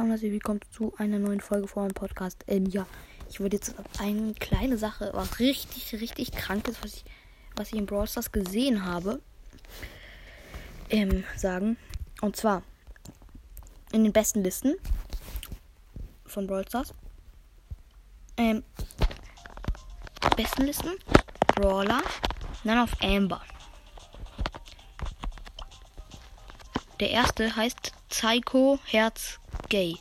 Hallo 0.00 0.12
herzlich 0.12 0.32
willkommen 0.32 0.60
zu 0.70 0.94
einer 0.96 1.18
neuen 1.18 1.42
Folge 1.42 1.68
von 1.68 1.82
meinem 1.82 1.92
Podcast. 1.92 2.42
Ähm, 2.46 2.64
ja, 2.64 2.86
ich 3.28 3.38
wollte 3.38 3.56
jetzt 3.56 3.74
eine 3.98 4.32
kleine 4.32 4.78
Sache, 4.78 5.10
was 5.12 5.40
richtig, 5.40 5.92
richtig 6.00 6.32
krank 6.32 6.68
ist, 6.68 6.82
was 6.82 6.94
ich, 6.94 7.04
was 7.54 7.68
ich 7.68 7.78
in 7.78 7.84
Brawl 7.84 8.08
Stars 8.08 8.32
gesehen 8.32 8.86
habe, 8.86 9.20
ähm, 10.88 11.24
sagen. 11.36 11.76
Und 12.22 12.34
zwar 12.34 12.62
in 13.92 14.04
den 14.04 14.12
besten 14.14 14.42
Listen 14.42 14.76
von 16.24 16.46
Brawl 16.46 16.66
Stars. 16.66 16.94
Ähm, 18.38 18.64
besten 20.34 20.62
Listen, 20.62 20.92
Brawler, 21.56 22.00
None 22.64 22.82
of 22.82 22.96
Amber. 23.02 23.42
Der 27.00 27.10
erste 27.10 27.54
heißt 27.54 27.92
Psycho 28.08 28.78
Herz 28.86 29.40
Gay. 29.70 29.96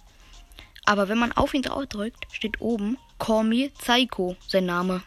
Aber 0.86 1.08
wenn 1.08 1.18
man 1.18 1.32
auf 1.32 1.54
ihn 1.54 1.62
drauf 1.62 1.86
drückt, 1.86 2.26
steht 2.34 2.60
oben 2.60 2.98
Call 3.20 3.44
me 3.44 3.70
Psycho, 3.70 4.36
sein 4.48 4.66
Name. 4.66 5.02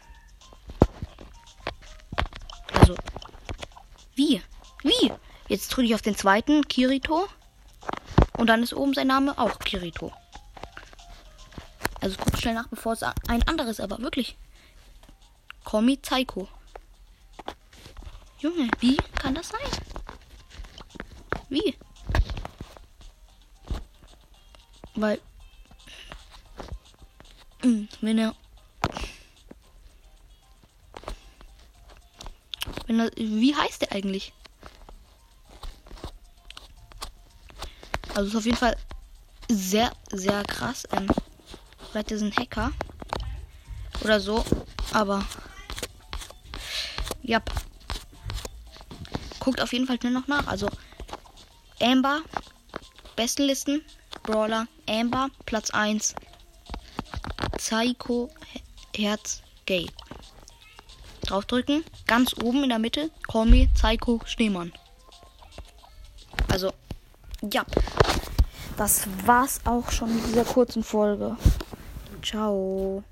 Also, 2.73 2.95
wie? 4.15 4.41
Wie? 4.81 5.11
Jetzt 5.47 5.69
drücke 5.69 5.87
ich 5.87 5.95
auf 5.95 6.01
den 6.01 6.15
zweiten, 6.15 6.67
Kirito. 6.67 7.27
Und 8.37 8.47
dann 8.47 8.63
ist 8.63 8.73
oben 8.73 8.93
sein 8.93 9.07
Name 9.07 9.37
auch 9.37 9.59
Kirito. 9.59 10.11
Also 12.01 12.17
guckt 12.17 12.39
schnell 12.39 12.53
nach, 12.53 12.67
bevor 12.67 12.93
es 12.93 13.03
ein 13.03 13.43
anderes, 13.47 13.79
aber 13.79 13.99
wirklich. 13.99 14.37
Call 15.65 15.81
me 15.81 15.97
Psycho. 15.97 16.47
Junge, 18.39 18.69
wie 18.79 18.97
kann 19.15 19.35
das 19.35 19.49
sein? 19.49 19.59
Wie? 21.49 21.75
Weil. 24.95 25.19
Hm, 27.61 27.87
wenn 28.01 28.17
er. 28.19 28.35
Wenn 32.87 32.99
er. 32.99 33.11
Wie 33.15 33.55
heißt 33.55 33.81
der 33.81 33.91
eigentlich? 33.91 34.33
Also 38.13 38.29
ist 38.29 38.35
auf 38.35 38.45
jeden 38.45 38.57
Fall 38.57 38.77
sehr, 39.49 39.91
sehr 40.11 40.43
krass. 40.43 40.87
Ähm, 40.91 41.07
vielleicht 41.89 42.11
ist 42.11 42.21
ein 42.21 42.35
Hacker. 42.35 42.71
Oder 44.03 44.19
so. 44.19 44.45
Aber. 44.91 45.25
Ja. 47.23 47.41
Guckt 49.39 49.61
auf 49.61 49.73
jeden 49.73 49.87
Fall 49.87 49.97
schnell 49.99 50.13
noch 50.13 50.27
nach. 50.27 50.45
Also. 50.45 50.69
Amber. 51.81 52.21
Bestenlisten. 53.15 53.83
Brawler. 54.23 54.67
Amber. 54.89 55.29
Platz 55.45 55.69
1. 55.71 56.15
Psycho. 57.57 58.29
Herz. 58.95 59.41
Gay. 59.65 59.87
Draufdrücken. 61.21 61.83
Ganz 62.07 62.33
oben 62.41 62.63
in 62.63 62.69
der 62.69 62.79
Mitte. 62.79 63.11
Call 63.31 63.45
me 63.45 63.69
Psycho 63.75 64.21
Schneemann. 64.25 64.73
Also. 66.51 66.73
Ja. 67.51 67.65
Das 68.77 69.07
war's 69.25 69.61
auch 69.65 69.91
schon 69.91 70.15
mit 70.15 70.25
dieser 70.27 70.45
kurzen 70.45 70.83
Folge. 70.83 71.37
Ciao. 72.21 73.03